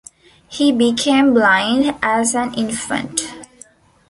He 0.47 0.71
became 0.71 1.31
blind 1.31 1.93
as 2.01 2.33
an 2.33 2.55
infant. 2.55 3.21